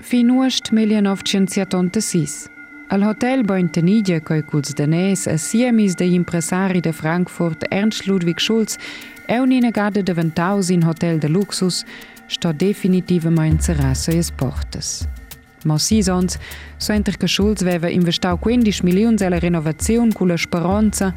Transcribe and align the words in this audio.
Finuost 0.00 0.70
1976. 0.70 2.48
Al 2.88 3.02
Hotel 3.02 3.42
Bointenigia 3.44 4.20
coi 4.20 4.42
culs 4.42 4.70
danès 4.74 5.26
assiemis 5.26 5.96
de 5.98 6.04
impresari 6.04 6.80
de 6.80 6.92
Frankfurt 6.92 7.66
Ernst 7.68 8.06
Ludwig 8.06 8.38
Schulz 8.38 8.78
è 9.26 9.38
un'inagada 9.38 10.02
daventaus 10.02 10.68
in 10.68 10.82
hotel 10.82 11.18
de 11.18 11.28
luxus 11.28 11.84
sto 12.26 12.52
definitivamente 12.52 13.62
cerrar 13.62 13.96
suas 13.96 14.30
portas. 14.30 15.08
Ma 15.64 15.76
sis 15.78 16.08
ons, 16.08 16.38
so 16.76 16.92
enter 16.92 17.16
che 17.16 17.26
Schulz 17.26 17.60
aveva 17.62 17.88
investau 17.88 18.38
15 18.38 18.84
milioni 18.84 19.16
alla 19.24 19.38
renovazione 19.38 20.12
con 20.12 20.28
la 20.28 20.36
speranza 20.36 21.12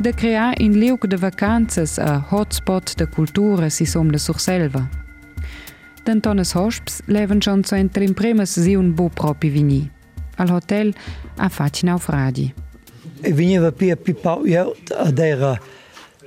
de 0.00 0.12
creare 0.12 0.56
in 0.58 0.72
liug 0.72 1.06
de 1.06 1.16
vacanzas 1.16 1.98
a 1.98 2.26
hotspot 2.30 2.94
de 2.96 3.06
cultura 3.06 3.70
si 3.70 3.84
som 3.84 4.10
la 4.10 4.18
surselva. 4.18 5.03
Den 6.06 6.20
Tonnes 6.20 6.54
Hosps 6.54 7.02
lewen 7.06 7.40
schon 7.40 7.64
zo 7.64 7.76
enter 7.76 8.02
im 8.02 8.14
Premes 8.14 8.54
siun 8.54 8.94
bo 8.94 9.08
propi 9.08 9.48
vini. 9.54 9.90
Al 10.36 10.50
hotel 10.50 10.92
a 11.38 11.48
fatin 11.48 11.88
auf 11.88 12.08
radi. 12.08 12.52
E 13.22 13.32
viniva 13.32 13.72
pia 13.72 13.96
pipa 13.96 14.38
ad 14.98 15.18
era 15.18 15.58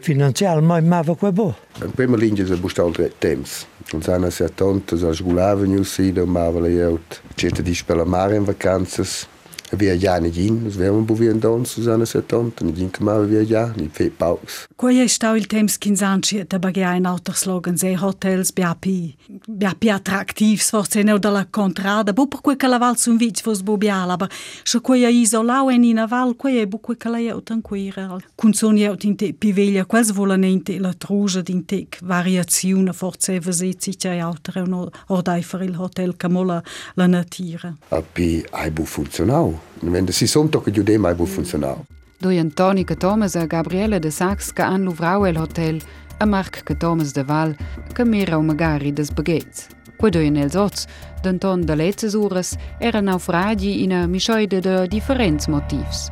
finanzial 0.02 0.62
mai 0.62 0.82
mava 0.82 1.16
quei 1.16 1.32
bo. 1.32 1.56
An 1.82 1.92
prima 1.92 2.18
linge 2.18 2.48
se 2.48 2.56
bustau 2.56 2.92
tre 2.92 3.12
temps. 3.20 3.68
Und 3.94 4.04
sana 4.04 4.32
se 4.32 4.46
a 4.46 4.50
tontes 4.50 5.04
als 5.04 5.22
gulavenius 5.22 5.94
sida, 5.94 6.26
mava 6.26 6.60
le 6.60 6.70
jeut. 6.70 7.22
Certe 7.36 7.62
dispela 7.62 8.06
mare 8.06 8.36
in 8.36 8.46
vacanzas, 8.46 9.28
viajanidinhos 9.72 10.76
vemos 10.76 11.06
boviandão 11.06 11.64
Susana 11.66 12.06
Satão 12.06 12.50
tanidin 12.50 12.90
que 12.90 13.04
mal 13.04 13.26
viajar 13.26 13.74
ni 13.78 13.90
fe 13.90 14.10
paus 14.10 14.68
Quai 14.76 15.00
è 15.00 15.08
stau 15.08 15.36
il 15.36 15.48
temps 15.48 15.78
quins 15.78 16.02
anys 16.02 16.34
e 16.34 16.46
tabagia 16.46 16.96
in 16.96 17.06
alter 17.06 17.36
slogans 17.36 17.84
e 17.84 17.96
hotels 17.96 18.52
biapi 18.52 19.16
biapi 19.48 19.90
attractivs 19.90 20.70
forse 20.70 21.04
neu 21.04 21.18
dalla 21.20 21.46
contrada 21.46 22.14
bo 22.14 22.28
per 22.28 22.42
quei 22.42 22.56
che 22.56 22.68
la 22.68 22.78
val 22.78 22.98
sun 22.98 23.18
vic 23.18 23.42
fos 23.42 23.62
bobiala 23.62 24.16
ba 24.16 24.30
se 24.64 24.80
quai 24.80 25.04
è 25.04 25.10
isolau 25.10 25.70
en 25.70 25.84
in 25.84 26.00
aval 26.00 26.36
quai 26.36 26.58
è 26.58 26.68
bo 26.68 26.78
quei 26.78 26.98
che 26.98 27.10
la 27.10 27.18
è 27.18 27.36
tranquilla 27.44 28.18
consoni 28.36 28.82
è 28.82 28.96
in 29.02 29.16
te 29.16 29.34
piveglia 29.34 29.86
quals 29.86 30.12
volan 30.12 30.44
in 30.44 30.64
te 30.64 30.80
la 30.80 30.94
truja 30.94 31.42
din 31.42 31.66
te 31.66 31.88
variazione 32.04 32.94
forse 32.94 33.40
vesezzi 33.40 33.96
c'è 33.98 34.18
altre 34.18 34.64
no 34.66 34.90
ordai 35.08 35.44
per 35.44 35.62
il 35.64 35.76
hotel 35.78 36.16
camola 36.16 36.64
la 36.94 37.08
natira 37.08 37.76
Api 37.90 38.46
ai 38.52 38.72
bu 38.72 38.86
funzionau? 38.86 39.57
Wenn 39.82 40.06
das 40.06 40.18
si 40.18 40.28
sonntag 40.28 40.64
che 40.64 40.72
giudem 40.72 41.06
ai 41.06 41.16
bu 41.16 41.26
funzionau. 41.26 41.86
Doi 42.20 42.40
Antoni 42.40 42.84
che 42.84 42.96
Thomas 42.96 43.36
e 43.36 43.48
Gabriele 43.48 44.00
de 44.00 44.12
Sax 44.12 44.52
che 44.54 44.64
han 44.64 44.84
luvrau 44.84 45.26
el 45.26 45.38
hotel 45.38 45.82
a 46.20 46.26
Marc 46.26 46.64
che 46.64 46.76
Thomas 46.76 47.12
de 47.12 47.24
Val 47.24 47.56
che 47.94 48.04
mera 48.04 48.40
magari 48.40 48.92
des 48.92 49.12
baguettes. 49.12 49.68
Quei 49.98 50.12
doi 50.12 50.30
nels 50.30 50.56
ots, 50.56 50.86
d'Anton 51.24 51.64
de 51.66 51.76
letzes 51.76 52.14
ures, 52.14 52.56
era 52.80 53.02
naufragi 53.02 53.82
in 53.84 53.94
a 53.94 54.06
mischeide 54.08 54.60
de 54.62 54.88
differents 54.88 55.48
motivs. 55.48 56.12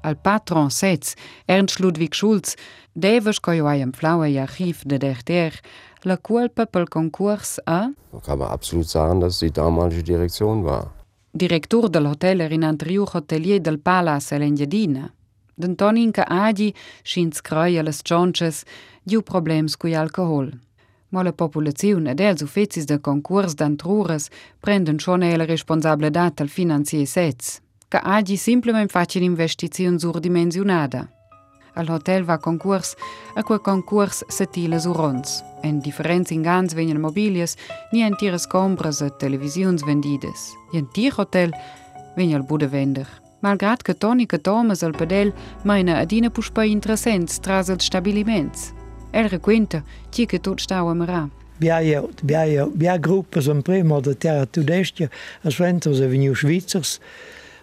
Al 0.00 0.16
patron 0.16 0.70
Setz, 0.70 1.14
Ernst 1.44 1.78
Ludwig 1.78 2.14
Schulz, 2.14 2.56
devas 2.92 3.40
coi 3.40 3.60
ai 3.60 3.82
am 3.82 3.92
flaue 3.92 4.40
archiv 4.40 4.82
de 4.84 4.98
derter, 4.98 5.60
la 6.02 6.16
culpa 6.16 6.66
pel 6.66 6.88
concurs 6.88 7.58
a 7.64 7.92
Da 8.12 8.20
kann 8.20 8.38
man 8.38 8.48
absolut 8.48 8.88
sagen, 8.88 9.20
dass 9.20 9.38
die 9.38 9.50
damalige 9.50 10.02
Direktion 10.02 10.64
war. 10.64 10.92
Director 11.36 11.88
del 11.88 12.06
hotel 12.06 12.40
er 12.40 12.52
in 12.52 12.62
anterior 12.62 13.08
hotelier 13.12 13.60
del 13.60 13.80
Palace 13.80 14.38
l'Engiadina. 14.38 15.12
D'Antonin 15.54 16.12
che 16.12 16.22
agi 16.22 16.72
schins 17.02 17.40
creia 17.40 17.82
las 17.82 18.02
cionches 18.02 18.62
giu 19.02 19.20
problems 19.22 19.76
cui 19.76 19.96
alcohol. 19.96 20.52
Ma 21.08 21.24
la 21.24 21.32
populazione 21.32 22.12
ed 22.12 22.20
els 22.20 22.42
uffizis 22.46 22.86
de 22.86 23.00
concurs 23.00 23.54
d'antrures 23.54 24.28
prenden 24.60 25.00
schon 25.00 25.26
la 25.26 25.44
responsabilitat 25.44 26.40
al 26.40 26.48
finanzier 26.48 27.04
sets, 27.04 27.60
che 27.88 27.98
agi 27.98 28.36
simplement 28.36 28.90
facin 28.92 29.24
investiziun 29.24 29.98
surdimensionada. 29.98 31.13
Al 31.74 31.90
hotel 31.90 32.22
va 32.22 32.38
concurs, 32.38 32.94
a 33.34 33.42
quei 33.42 33.58
concurs 33.58 34.22
se 34.28 34.46
tila 34.46 34.78
su 34.78 34.92
rons. 34.92 35.42
En 35.62 35.80
diferents 35.82 36.30
ingans 36.30 36.74
venien 36.74 37.00
mobilias, 37.00 37.56
ni 37.92 38.02
en 38.02 38.14
tires 38.16 38.46
compras 38.46 39.00
e 39.02 39.10
televisiuns 39.18 39.82
vendides. 39.82 40.52
I 40.72 40.78
en 40.78 40.86
tir 40.94 41.12
hotel 41.16 41.54
venia 42.16 42.36
el 42.36 42.46
budevender. 42.46 43.08
Malgrat 43.40 43.82
che 43.82 43.94
Toni 43.94 44.26
che 44.26 44.38
Thomas 44.38 44.82
al 44.82 44.94
pedel 44.94 45.34
maina 45.64 45.98
adina 45.98 46.30
puspa 46.30 46.64
interessants 46.64 47.40
tras 47.40 47.68
els 47.68 47.84
stabiliments. 47.84 48.72
El 49.12 49.28
requinta, 49.28 49.82
ti 50.10 50.26
che 50.26 50.38
tot 50.38 50.60
stau 50.60 50.88
amarà. 50.88 51.28
Bia 51.58 52.98
groepen 53.00 53.42
zijn 53.42 53.62
prima 53.62 54.00
de 54.00 54.16
terra 54.16 54.44
toedestje, 54.44 55.10
als 55.42 55.56
wenters 55.56 56.00
en 56.00 56.18
nieuw 56.18 56.34
Zwitsers. 56.34 57.00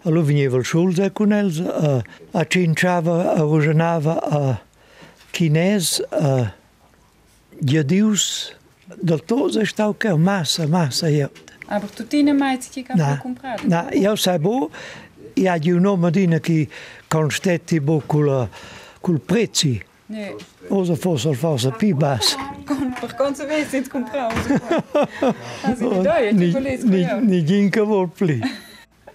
allora 0.03 0.25
veniva 0.25 0.57
il 0.57 0.66
Schulze 0.66 1.12
con 1.12 1.31
ells, 1.31 1.59
a, 1.59 2.03
a 2.31 2.45
cinciava, 2.47 3.34
a 3.34 3.44
usanava 3.44 4.22
a 4.22 4.62
chines, 5.31 6.03
a 6.09 6.53
diadius, 7.59 8.56
del 9.00 9.23
toze 9.25 9.66
stau 9.66 9.95
che 9.97 10.16
massa, 10.16 10.67
massa 10.67 11.07
io. 11.07 11.29
Aber 11.67 11.89
ah, 11.89 11.94
tu 11.95 12.06
tine 12.07 12.34
mai 12.34 12.57
ti 12.57 12.84
che 12.84 12.91
ha 12.91 13.17
comprato? 13.17 13.66
No, 13.66 13.88
e 13.89 14.00
io 14.00 14.16
sai 14.16 14.39
bo, 14.39 14.69
io 15.35 15.53
e 15.53 15.59
di 15.59 15.72
un 15.72 15.78
um 15.78 15.84
nome 15.84 16.12
dine 16.12 16.39
che 16.41 16.68
constetti 17.07 17.79
bo 17.79 18.01
col, 18.06 18.50
col 19.00 19.19
prezzi. 19.19 19.81
Nee. 20.07 20.35
Onze 20.68 20.95
fossel 20.97 21.35
fosse 21.35 21.72
più 21.72 21.95
basso. 21.95 22.35
Per 23.00 23.16
quanto 23.16 23.45
vedi, 23.45 23.79
non 23.79 23.88
compriamo. 23.88 24.33
Anzi, 25.62 26.01
dai, 26.01 26.35
ti 26.35 26.50
volevi. 26.50 27.06
Non 27.06 27.85
vuol 27.85 28.09
più. 28.09 28.39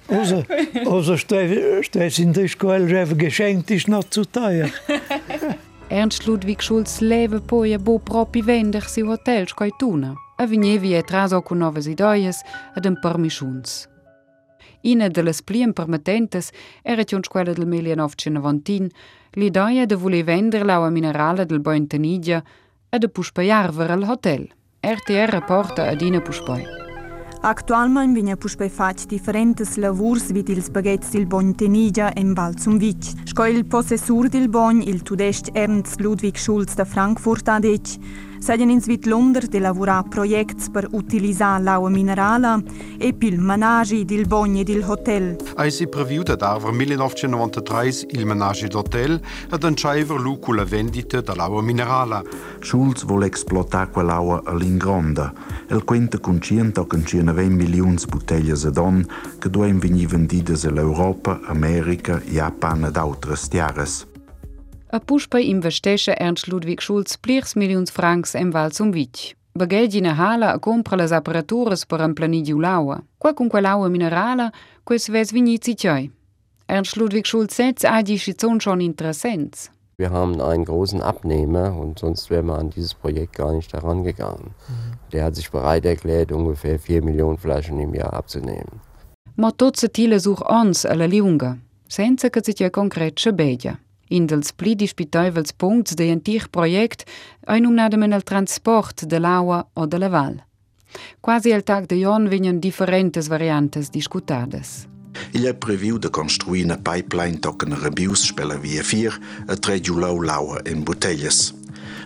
Vol 0.09 0.45
pli. 0.45 0.85
Osa, 0.87 1.17
osa 1.17 1.83
stess 1.83 2.19
in 2.19 2.33
der 2.33 2.49
Schule, 2.49 3.07
geschenkt 3.17 3.71
ist 3.71 3.89
noch 3.89 4.05
zu 4.11 4.25
teuer. 4.25 4.71
Ernst 5.89 6.27
Ludwig 6.27 6.63
Schulz 6.63 7.01
leva 7.01 7.41
poi 7.41 7.73
a 7.73 7.79
bo 7.79 7.99
propi 7.99 8.43
vender 8.43 8.83
si 8.89 9.03
hotels 9.03 9.55
coi 9.55 9.71
tuna. 9.79 10.15
A 10.37 10.47
vignevi 10.47 10.95
e 10.95 11.03
traso 11.03 11.43
con 11.43 11.59
novas 11.59 11.87
ideias 11.87 12.43
ad 12.75 12.85
un 12.87 12.99
permischuns. 13.01 13.89
Ina 14.83 15.09
de 15.09 15.23
las 15.23 15.43
plien 15.43 15.73
permettentes 15.73 16.51
era 16.83 17.05
tion 17.05 17.23
quella 17.29 17.53
del 17.53 17.67
1990 17.67 18.91
l'idea 19.37 19.87
de 19.87 19.95
voler 19.95 20.25
vender 20.25 20.65
l'aua 20.65 20.91
minerale 20.91 21.47
del 21.47 21.61
Bointenigia 21.61 22.43
e 22.91 22.99
de 22.99 23.09
puspaiarver 23.09 23.91
al 23.91 24.05
hotel. 24.05 24.49
RTR 24.81 25.31
rapporta 25.31 25.89
ad 25.89 26.01
ina 26.01 26.21
puspoi. 26.21 26.86
Actualmein 27.47 28.11
vegna 28.11 28.35
puspei 28.35 28.67
fatg 28.67 29.05
differentes 29.07 29.77
lavurs 29.79 30.33
vid 30.35 30.49
ils 30.51 30.67
baguettes 30.75 31.13
dil 31.15 31.29
Bogn 31.31 31.53
Tenigia 31.55 32.09
en 32.19 32.35
Val 32.35 32.57
zum 32.59 32.81
Vitg. 32.81 33.13
Sco 33.25 33.45
il 33.47 33.63
possessur 33.65 34.27
dil 34.29 34.49
Bogn, 34.49 34.83
il 34.83 35.05
tudest 35.05 35.53
Ernst 35.55 36.01
Ludwig 36.01 36.37
Schulz 36.37 36.75
da 36.75 36.85
Frankfurt 36.85 37.49
adec, 37.49 37.87
seien 37.87 38.36
ins 38.49 38.87
vit 38.87 39.07
Lunder 39.07 39.49
de 39.49 39.59
lavorar 39.59 40.05
projects 40.09 40.69
per 40.69 40.89
utilizzar 40.93 41.61
l'aua 41.61 41.89
minerala 41.89 42.63
e 42.99 43.13
pil 43.13 43.39
managi 43.41 44.05
dil 44.05 44.27
Bogn 44.27 44.57
e 44.57 44.65
dil 44.65 44.83
hotel. 44.87 45.37
Eisi 45.57 45.87
previuta 45.87 46.37
d'arver 46.37 46.73
1993 46.73 48.07
il 48.11 48.27
menage 48.27 48.69
d'hotel 48.69 49.21
ed 49.51 49.65
entscheiver 49.65 50.19
lu 50.19 50.39
cu 50.39 50.53
la 50.53 50.65
vendita 50.65 51.21
dell'acqua 51.21 51.63
minerala. 51.63 52.23
Schulz 52.61 53.05
vuole 53.05 53.27
explotar 53.27 53.91
quell'acqua 53.91 54.43
all'ingronda. 54.45 55.33
El 55.69 55.85
quenta 55.85 56.19
con 56.19 56.41
100 56.41 56.81
o 56.81 56.87
con 56.87 57.05
120 57.05 57.55
milioni 57.55 57.97
di 57.97 58.05
bottiglie 58.09 58.53
ad 58.53 58.77
on 58.77 59.07
che 59.39 59.51
duen 59.51 59.79
venir 59.79 60.09
vendidas 60.09 60.65
all'Europa, 60.65 61.41
America, 61.47 62.21
Japan 62.25 62.85
ed 62.85 62.97
altres 62.97 63.49
tiares. 63.49 64.07
A 64.89 65.01
puspei 65.01 65.49
investesce 65.49 66.13
Ernst 66.21 66.47
Ludwig 66.47 66.81
Schulz 66.81 67.17
plirs 67.17 67.57
milions 67.57 67.91
francs 67.91 68.35
en 68.35 68.53
Val 68.53 68.71
zum 68.73 68.93
Vitg. 68.93 69.35
Bagheigi 69.59 70.01
na 70.01 70.15
hala 70.15 70.53
a 70.53 70.59
compra 70.59 70.97
las 70.97 71.11
apparaturas 71.11 71.85
per 71.85 72.01
un 72.01 72.15
planidiu 72.15 72.61
l'aua. 72.61 73.03
Qua 73.19 73.35
con 73.35 73.49
quell'aua 73.49 73.89
minerala, 73.89 74.53
quels 74.85 75.09
ves 75.09 75.33
vignizi 75.33 75.75
tjoi. 75.75 76.11
Ernst 76.69 76.97
Ludwig 76.97 77.27
Schulz 77.27 77.57
setz 77.57 77.85
agi 77.85 78.19
schizon 78.19 78.61
schon 78.61 78.81
interessants. 78.81 79.71
Wir 79.97 80.11
haben 80.11 80.41
einen 80.41 80.65
großen 80.65 81.01
Abnehmer 81.01 81.75
und 81.75 81.99
sonst 81.99 82.31
wären 82.31 82.47
wir 82.47 82.59
an 82.59 82.71
dieses 82.71 82.95
Projekt 82.95 83.35
gar 83.35 83.53
nicht 83.55 83.73
herangegangen. 83.73 84.55
Der 85.13 85.25
hat 85.25 85.35
sich 85.35 85.51
bereit 85.51 85.85
erklärt, 85.85 86.31
ungefähr 86.31 86.79
4 86.79 87.03
Millionen 87.03 87.39
Flaschen 87.39 87.81
im 87.81 87.95
Jahr 87.95 88.13
abzunehmen. 88.13 88.81
Ma 89.35 89.51
tot 89.51 89.77
se 89.77 89.89
tile 89.89 90.21
sur 90.21 90.49
ons 90.49 90.85
a 90.85 90.95
la 90.95 91.07
liunga, 91.07 91.59
senza 91.89 92.31
che 92.31 92.41
si 92.45 92.55
tia 92.55 92.71
concret. 92.71 93.19
In 94.09 94.27
dels 94.27 94.53
pli 94.53 94.75
dispitaivels 94.75 95.53
punkts 95.53 95.97
de 95.99 96.11
antic 96.11 96.49
project 96.51 97.05
ein 97.47 97.67
umnademen 97.67 98.13
al 98.13 98.23
transport 98.23 99.07
de 99.07 99.19
l'aua 99.19 99.65
o 99.75 99.87
de 99.87 99.99
la 99.99 100.09
val. 100.09 100.37
Quasi 101.21 101.53
al 101.53 101.63
tag 101.63 101.87
de 101.87 101.99
jon 101.99 102.29
vegnan 102.29 102.61
differentes 102.61 103.29
variantes 103.29 103.91
discutades. 103.91 104.87
Il 105.33 105.47
è 105.47 105.55
previu 105.55 105.99
de 105.99 106.11
construir 106.11 106.65
una 106.65 106.77
pipeline 106.77 107.39
tocken 107.39 107.75
rebius 107.81 108.27
spella 108.27 108.57
via 108.57 108.83
4 108.83 109.19
e 109.49 109.57
tre 109.57 109.81
giulau 109.81 110.21
laua 110.21 110.61
in 110.67 110.83
botelles. 110.83 111.55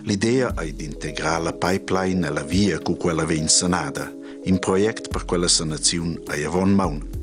L'idea 0.03 0.53
è 0.53 0.71
di 0.71 0.85
integrare 0.85 1.43
la 1.43 1.53
pipeline 1.53 2.27
alla 2.27 2.43
via 2.43 2.79
cu 2.79 2.95
quella 2.95 3.25
vinsanada. 3.25 4.19
in 4.45 4.59
project 4.59 5.09
per 5.09 5.25
quella 5.25 5.47
sanazione 5.47 6.19
a 6.27 6.35
Javon 6.35 6.73
Maun. 6.73 7.20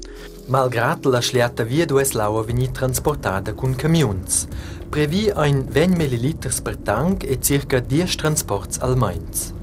Malgrat 0.49 1.05
la 1.05 1.21
schliata 1.21 1.65
via 1.69 1.85
dues 1.85 2.15
laua 2.17 2.41
veni 2.49 2.71
transportada 2.73 3.53
cun 3.53 3.75
camions, 3.77 4.47
previ 4.89 5.27
ein 5.45 5.61
20 5.69 6.01
ml 6.01 6.63
per 6.65 6.77
tank 6.89 7.29
e 7.29 7.37
circa 7.39 7.81
10 7.81 8.17
transports 8.17 8.81
al 8.81 8.97
Mainz. 8.97 9.58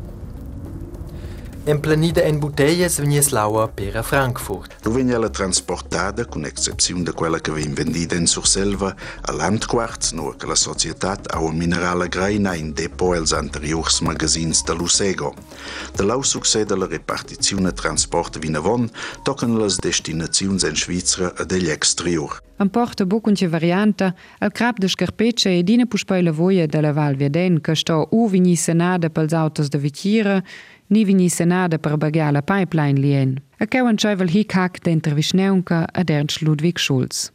Emplanida 1.68 2.22
en 2.22 2.38
botelles 2.40 3.00
venies 3.00 3.32
laua 3.32 3.66
per 3.68 3.98
a 3.98 4.04
Frankfurt. 4.04 4.76
Veniela 4.86 5.30
transportada, 5.30 6.24
con 6.26 6.46
excepzione 6.46 7.02
de 7.02 7.12
quella 7.12 7.40
che 7.40 7.52
vien 7.52 7.74
vendida 7.74 8.16
in 8.16 8.28
Surselva, 8.28 8.96
a 9.22 9.32
Landquarts, 9.32 10.12
no 10.12 10.36
che 10.38 10.46
la 10.46 10.54
societat 10.54 11.34
au 11.34 11.48
un 11.48 11.58
minerale 11.58 12.08
graina 12.08 12.54
in 12.54 12.72
depo 12.72 13.16
els 13.16 13.34
anteriors 13.34 14.02
magazins 14.02 14.64
de 14.64 14.76
Lusego. 14.76 15.34
De 15.96 16.04
lau 16.04 16.22
succede 16.22 16.76
la 16.76 16.86
repartizione 16.86 17.74
transport 17.74 18.38
vinavon, 18.38 18.92
tocan 19.24 19.58
las 19.58 19.80
destinazions 19.80 20.64
en 20.64 20.76
Svizzera 20.76 21.34
e 21.34 21.46
degli 21.46 21.72
exterior. 21.72 22.44
Emporta 22.58 23.06
bucunche 23.06 23.50
varianta, 23.50 24.16
al 24.40 24.52
crap 24.52 24.78
de 24.78 24.88
scarpecce 24.88 25.50
e 25.50 25.64
dina 25.64 25.86
puspoi 25.88 26.22
la 26.24 26.32
voia 26.32 26.68
de 26.68 26.80
la 26.80 26.94
Val 26.94 27.16
Vieden, 27.16 27.60
che 27.60 27.76
sto 27.76 28.08
u 28.12 28.30
vigni 28.30 28.56
senada 28.56 29.10
pels 29.10 29.34
autos 29.34 29.68
de 29.68 29.78
Vitira, 29.78 30.42
níhíní 30.88 31.30
senada 31.30 31.78
per 31.78 31.98
bagala 31.98 32.42
Pipeline 32.42 33.00
lien. 33.00 33.44
A 33.60 33.66
cean 33.66 33.98
seivel 33.98 34.28
hihack 34.28 34.84
dentter 34.84 35.14
Vischneunka 35.14 35.88
a 35.94 36.02
Ernst 36.06 36.42
Ludwig 36.42 36.78
Schulz. 36.78 37.32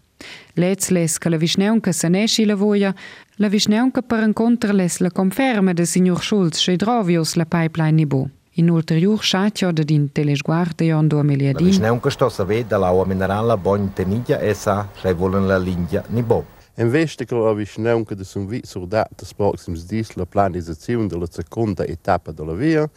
Lez 0.54 0.88
les 0.88 1.16
că 1.16 1.28
la 1.28 1.36
vișneuncă 1.36 1.90
să 1.90 2.06
ne 2.06 2.26
și 2.26 2.44
lăvoia, 2.44 2.94
la 3.36 3.48
vișneuncă 3.48 4.00
per 4.00 4.18
încontrăles 4.18 4.98
la 4.98 5.08
confirmă 5.08 5.72
de 5.72 5.84
signor 5.84 6.20
Schulz 6.20 6.56
și 6.56 6.76
drovios 6.76 7.34
la 7.34 7.44
pipeline 7.44 7.90
nibo. 7.90 8.28
In 8.52 8.68
ulterior 8.68 9.20
șatio 9.20 9.72
de 9.72 9.82
din 9.82 10.08
teleșguar 10.08 10.68
de 10.76 10.84
ion 10.84 11.08
2010. 11.08 11.52
La 11.52 11.64
vișneuncă 11.64 12.08
știu 12.08 12.28
să 12.28 12.44
vede 12.44 12.74
la 12.74 12.90
o 12.90 13.04
minerală 13.04 13.58
boni 13.62 13.90
tenidia 13.94 14.38
esa 14.42 14.88
și 15.00 15.12
volen 15.12 15.42
la 15.42 15.58
lindia 15.58 16.04
nibu. 16.12 16.44
Investe 16.78 17.24
că 17.24 17.34
a 17.34 17.52
vișneuncă 17.52 18.14
de 18.14 18.22
sunt 18.22 18.46
vi 18.46 18.60
surdat 18.62 19.10
de 19.16 19.22
proxims 19.36 19.84
dis 19.84 20.12
la 20.14 20.24
planizațiun 20.24 21.06
de 21.06 21.14
la 21.14 21.24
secunda 21.30 21.82
etapa 21.86 22.32
de 22.32 22.42
la 22.46 22.52
via, 22.52 22.90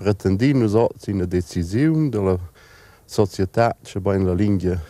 pretendino 0.00 0.60
nosotros 0.60 1.06
una 1.08 1.26
decisione 1.26 2.08
della 2.08 2.38
società 3.04 3.76
che 3.82 3.98
in 3.98 4.24
la 4.24 4.32
linea 4.32 4.80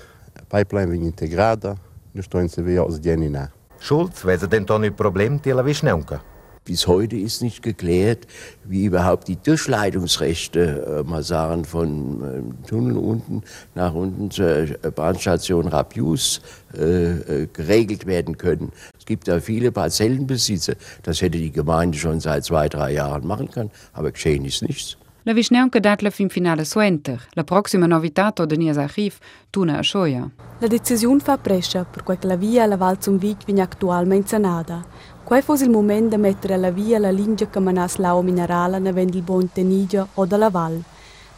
pipeline 0.46 0.94
integrata, 0.94 1.76
non 2.12 2.22
sto 2.22 2.38
in 2.38 2.48
Sevilla 2.48 2.82
aus 2.82 3.00
Genina. 3.00 3.50
Schulz, 3.78 4.24
wer 4.24 4.38
denn 4.46 4.66
dann 4.66 4.84
ein 4.84 4.94
Problem 4.94 5.40
die 5.40 5.50
la 5.50 5.64
Vischneunca? 5.64 6.22
Bis 6.64 6.86
heute 6.86 7.16
ist 7.16 7.42
nicht 7.42 7.62
geklärt, 7.62 8.26
wie 8.64 8.84
überhaupt 8.84 9.26
die 9.26 9.36
Durchleitungsrechte, 9.36 11.00
äh, 11.00 11.08
mal 11.08 11.24
sagen, 11.24 11.64
von 11.64 12.54
äh, 12.62 12.68
Tunnel 12.68 12.98
unten 12.98 13.42
nach 13.74 13.94
unten 13.94 14.30
zur 14.30 14.46
äh, 14.46 14.90
Bahnstation 14.94 15.66
Rapius 15.66 16.40
äh, 16.74 17.42
äh, 17.42 17.48
geregelt 17.52 18.06
werden 18.06 18.36
können. 18.36 18.70
Es 18.96 19.06
gibt 19.06 19.26
da 19.26 19.40
viele 19.40 19.72
Parzellenbesitzer. 19.72 20.74
Das 21.02 21.20
hätte 21.22 21.38
die 21.38 21.50
Gemeinde 21.50 21.98
schon 21.98 22.20
seit 22.20 22.44
zwei, 22.44 22.68
drei 22.68 22.92
Jahren 22.92 23.26
machen 23.26 23.50
können, 23.50 23.70
aber 23.92 24.12
geschehen 24.12 24.44
ist 24.44 24.62
nichts. 24.62 24.98
La 25.24 25.34
Vischneunca 25.34 25.78
dat 25.80 26.00
la 26.00 26.08
fin 26.08 26.30
finale 26.30 26.64
suenter. 26.64 27.26
La 27.32 27.44
proxima 27.44 27.86
novità 27.86 28.32
de 28.46 28.56
nies 28.56 28.76
archiv 28.78 29.18
tuna 29.50 29.76
a 29.76 29.82
scioia. 29.82 30.30
La 30.60 30.66
decisiun 30.66 31.20
fa 31.20 31.36
prescia 31.36 31.84
per 31.84 32.02
che 32.04 32.26
la 32.26 32.36
via 32.36 32.62
alla 32.62 32.78
Val 32.78 32.98
zum 32.98 33.18
Vic 33.18 33.44
viene 33.44 33.60
attualmente 33.60 34.28
sanada. 34.28 34.82
Quai 35.22 35.42
fosse 35.42 35.64
il 35.64 35.70
momento 35.70 36.16
di 36.16 36.22
mettere 36.22 36.54
alla 36.54 36.70
via 36.70 36.98
la 36.98 37.10
linea 37.10 37.50
che 37.50 37.60
manas 37.60 37.96
lao 37.96 38.22
minerale 38.22 38.78
na 38.78 38.92
vend 38.92 39.14
il 39.14 39.20
bon 39.20 39.46
tenigia 39.52 40.06
o 40.14 40.24
dalla 40.24 40.48
val. 40.48 40.82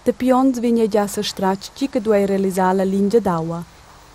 De 0.04 0.12
pions 0.12 0.60
viene 0.60 0.86
già 0.86 1.08
sa 1.08 1.20
strach 1.20 1.72
ci 1.74 1.88
che 1.88 2.00
due 2.00 2.24
realizzare 2.24 2.76
la 2.76 2.84
linea 2.84 3.18
d'aua. 3.18 3.64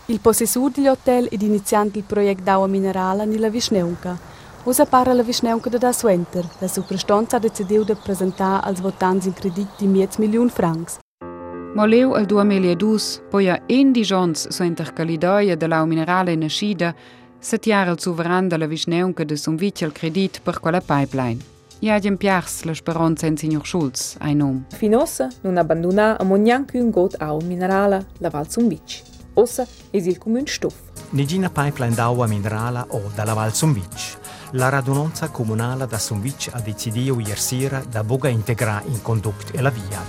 Il 0.05 0.21
possessore 0.21 0.71
degli 0.73 0.87
hotel 0.87 1.27
ed 1.29 1.41
iniziante 1.41 1.97
il 1.97 2.05
progetto 2.05 2.43
d'aua 2.43 2.67
minerale 2.67 3.25
nella 3.25 3.49
Vischneunca. 3.49 4.17
Usa 4.67 4.85
para 4.85 5.13
la 5.13 5.23
Vischneunca 5.23 5.69
da 5.69 5.77
das 5.77 6.03
Winter. 6.03 6.43
La 6.59 6.67
Superstanza 6.67 7.37
ha 7.37 7.39
decidiu 7.39 7.85
de 7.85 7.95
presentar 7.95 8.59
als 8.65 8.81
votants 8.81 9.25
in 9.25 9.33
credit 9.33 9.67
di 9.77 9.87
10 9.87 10.17
milioni 10.17 10.49
francs. 10.49 10.97
Moleu 11.73 12.11
al 12.13 12.25
2002, 12.25 13.21
poi 13.29 13.49
a 13.49 13.61
endi 13.65 14.03
jons 14.03 14.47
so 14.49 14.63
intercalidoia 14.63 15.55
de 15.55 15.67
lau 15.67 15.85
minerale 15.85 16.33
in 16.33 16.43
ascida, 16.43 16.93
setiar 17.39 17.87
al 17.87 17.99
suveran 17.99 18.49
de 18.49 18.57
la 18.57 18.67
Vischneunca 18.67 19.23
de 19.23 19.35
vici 19.55 19.89
credit 19.89 20.41
per 20.41 20.59
quella 20.59 20.81
pipeline. 20.81 21.37
Ja 21.79 21.97
gem 21.99 22.17
piars 22.17 22.63
la 22.63 22.73
speranza 22.73 23.25
in 23.25 23.37
signor 23.37 23.65
Schulz, 23.65 24.17
ein 24.19 24.37
nom. 24.37 24.65
Finossa 24.75 25.29
non 25.43 25.55
abbandona 25.55 26.17
a 26.19 26.23
mognanche 26.25 26.77
un 26.77 26.89
got 26.89 27.15
au 27.21 27.39
minerale 27.41 28.05
la 28.17 28.29
Val 28.29 28.49
Zumbic. 28.49 29.01
Ossa 29.35 29.65
es 29.91 30.05
il 30.07 30.17
comune 30.17 30.47
stoff. 30.47 30.75
Negina 31.11 31.49
pipeline 31.49 31.95
d'acqua 31.95 32.27
minerale 32.27 32.83
o 32.89 33.01
dalla 33.15 33.33
Val 33.33 33.53
Zumbic. 33.53 34.26
La 34.51 34.69
radunanza 34.69 35.29
comunale 35.29 35.85
da 35.87 35.97
Zumbic 35.97 36.49
ha 36.53 36.61
decidido 36.61 37.19
ieri 37.19 37.37
sera 37.37 37.83
da 37.83 38.01
boga 38.01 38.29
integrare 38.29 38.87
in 38.87 39.01
conduct 39.01 39.53
e 39.53 39.61
la 39.61 39.69
via. 39.69 40.01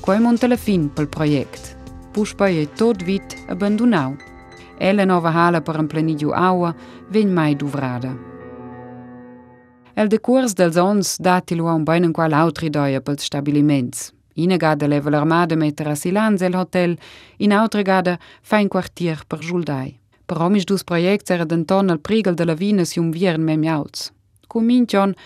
Quai 0.00 0.18
monta 0.18 0.48
la 0.48 0.56
fin 0.56 0.92
pel 0.92 1.06
project. 1.06 1.76
Puspoi 2.10 2.60
è 2.60 2.72
tot 2.72 3.04
vit. 3.04 3.44
E 4.76 4.92
la 4.92 5.04
nova 5.04 5.32
hala 5.32 5.60
per 5.60 5.78
un 5.78 5.86
planidio 5.86 6.32
aua 6.32 6.74
ven 7.08 7.32
mai 7.32 7.54
duvrada. 7.54 8.12
El 9.94 10.08
decurs 10.08 10.54
dels 10.54 10.76
ons 10.76 11.20
datilo 11.20 11.68
a 11.68 11.74
un 11.74 11.84
beinen 11.84 12.10
qual 12.12 12.32
autri 12.32 12.70
doia 12.70 13.00
pels 13.00 13.22
stabiliments. 13.22 14.12
Ina 14.34 14.56
gada 14.56 14.88
leva 14.88 15.10
l'armada 15.10 15.54
metter 15.54 15.86
a 15.86 15.94
silans 15.94 16.42
el 16.42 16.56
hotel, 16.56 16.98
in 17.36 17.52
autra 17.52 17.82
gada 17.82 18.18
fa 18.42 18.58
un 18.58 18.66
quartier 18.66 19.22
per 19.24 19.38
giuldai. 19.38 20.03
Për 20.24 20.40
omish 20.46 20.64
dus 20.64 20.84
projekt 20.88 21.28
se 21.28 21.36
redenton 21.36 21.90
në 21.90 21.98
prigël 22.06 22.36
dë 22.38 22.46
lëvinës 22.48 22.94
ju 22.96 23.02
mvjerën 23.04 23.44
me 23.44 23.56
mjauc. 23.60 24.08
Ku 24.48 24.62
min 24.64 24.86
qonë, 24.88 25.16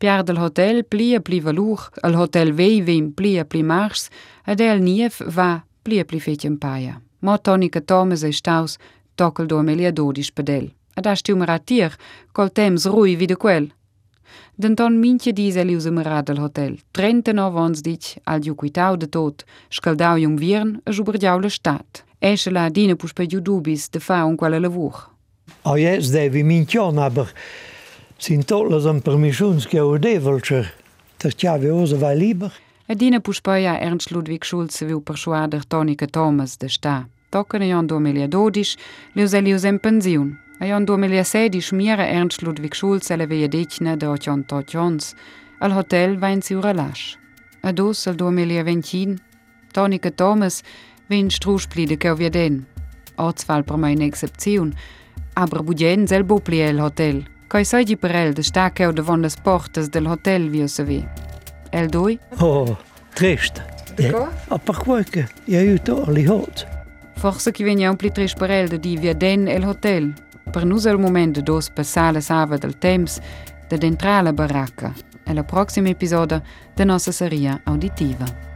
pjar 0.00 0.24
dël 0.24 0.40
hotel 0.40 0.82
plie 0.84 1.20
pli 1.20 1.40
valuch, 1.44 1.90
al 2.02 2.16
hotel 2.16 2.52
vej 2.56 2.80
vim 2.88 3.10
plie 3.12 3.44
pli 3.44 3.62
mars, 3.62 4.08
edhe 4.46 4.68
el 4.72 4.80
njef 4.80 5.20
va 5.36 5.50
plie 5.84 6.04
pli 6.08 6.20
feqen 6.20 6.56
paja. 6.62 7.00
Ma 7.20 7.36
toni 7.36 7.68
këto 7.68 8.04
me 8.08 8.16
zë 8.16 8.32
shtaus, 8.38 8.78
tokel 9.16 9.48
do 9.50 9.60
me 9.62 9.76
lje 9.76 9.92
do 9.92 10.08
di 10.12 10.24
shpedel. 10.24 10.70
Edhe 10.96 11.12
ashtu 11.12 11.36
më 11.36 11.48
ratir, 11.52 11.96
kol 12.32 12.48
tem 12.48 12.80
zruj 12.80 13.16
vide 13.20 13.36
kuel. 13.36 13.68
Dënton 14.56 14.96
minqë 15.02 15.36
dizel 15.36 15.68
ju 15.74 15.84
zë 15.84 15.92
më 15.92 16.02
radël 16.08 16.40
hotel, 16.40 16.78
trente 16.96 17.36
në 17.36 17.44
avons 17.50 17.84
diq, 17.84 18.16
al 18.24 18.40
ju 18.40 18.56
kujtau 18.56 18.96
dë 18.96 19.12
tot, 19.12 19.44
shkëldau 19.68 20.16
ju 20.22 20.32
më 20.32 20.40
vjern, 20.40 20.76
është 20.88 21.02
u 21.02 21.08
bërgjau. 21.10 22.05
Eshe 22.20 22.50
la 22.50 22.68
dine 22.70 22.96
për 22.96 23.12
shpegju 23.12 23.40
dubis 23.44 23.90
të 23.92 24.00
fa 24.00 24.22
unë 24.24 24.38
kuala 24.40 24.60
lëvuh. 24.64 25.00
A 25.68 25.76
je 25.78 25.92
zdevi 26.00 26.42
minqion, 26.42 26.98
aber 26.98 27.28
sin 28.18 28.42
tolle 28.42 28.80
zën 28.80 29.02
përmishunske 29.04 29.82
u 29.82 29.98
develqër, 30.00 30.70
të 31.20 31.32
qave 31.40 31.72
ose 31.72 31.98
vaj 32.00 32.16
liber. 32.16 32.54
E 32.88 32.94
dine 32.94 33.20
për 33.20 33.36
shpeja 33.40 33.76
Ernst 33.82 34.12
Ludwig 34.14 34.46
Schulze 34.46 34.86
viu 34.86 35.02
përshuader 35.02 35.66
Tonike 35.68 36.06
Thomas 36.06 36.56
dhe 36.56 36.70
shta. 36.70 36.96
Tokën 37.34 37.62
e 37.66 37.70
janë 37.72 37.90
do 37.90 37.98
me 38.00 38.12
lja 38.14 38.28
dodish, 38.30 38.76
liuze 39.18 39.42
liuzem 39.42 39.80
pënziun. 39.82 40.32
A 40.62 40.70
janë 40.70 40.86
do 40.88 40.96
me 40.96 41.10
lja 41.10 41.24
sedish 41.26 41.74
mjere 41.76 42.06
Ernst 42.16 42.42
Ludwig 42.46 42.78
Schulze 42.78 43.18
leve 43.18 43.42
jedikne 43.42 43.96
dhe 44.00 44.08
oqion 44.08 44.46
të 44.46 44.62
oqions, 44.62 45.12
al 45.60 45.74
hotel 45.76 46.16
vajnë 46.22 46.46
si 46.46 46.56
u 46.56 46.62
relash. 46.64 47.18
A 47.66 47.74
dusë 47.74 48.12
al 48.12 48.20
do 48.22 48.30
me 48.30 48.46
lja 48.46 48.62
vencin, 48.64 49.18
Tonike 49.74 50.14
Thomas, 50.16 50.62
Vinč 51.08 51.38
trušplide 51.38 51.96
kaj 51.96 52.14
vjeden. 52.18 52.64
Odsval 53.16 53.62
prema 53.62 53.90
in 53.90 54.02
excepcijun. 54.02 54.72
Abra 55.34 55.62
budjen 55.62 56.06
zel 56.06 56.24
bo 56.24 56.38
plijel 56.38 56.80
hotel. 56.80 57.22
Kaj 57.48 57.64
sajdi 57.64 57.96
perel, 57.96 58.34
da 58.34 58.42
de 58.42 58.92
da 58.92 59.02
vonda 59.02 59.30
sportas 59.30 59.90
del 59.90 60.06
hotel 60.06 60.48
vio 60.50 60.68
se 60.68 60.84
vi. 60.84 61.04
El 61.72 61.88
doj? 61.88 62.18
Oh, 62.40 62.76
trešta. 63.14 63.62
Tako? 63.96 64.28
A 64.50 64.58
pa 64.58 64.72
kvojke, 64.72 65.26
ja 65.46 65.60
ju 65.60 65.78
to 65.78 66.04
ali 66.06 66.24
hot. 66.24 66.66
Forse 67.16 67.52
ki 67.52 67.64
venja 67.64 67.90
un 67.90 67.96
pli 67.96 68.10
treš 68.10 68.34
perel 68.34 68.68
de 68.68 68.78
di 68.78 68.96
vjeden 68.96 69.48
el 69.48 69.64
hotel. 69.64 70.12
Per 70.52 70.66
nus 70.66 70.86
el 70.86 70.98
moment 70.98 71.38
dos 71.38 71.70
passale 71.70 72.20
sava 72.20 72.58
del 72.58 72.74
temps, 72.78 73.20
da 73.70 73.76
dentrale 73.76 74.32
baracca. 74.32 74.92
E 75.24 75.34
la 75.34 75.42
prossima 75.42 75.88
episodio 75.88 76.42
da 76.74 76.84
nostra 76.84 77.12
serie 77.12 77.60
auditiva. 77.64 78.55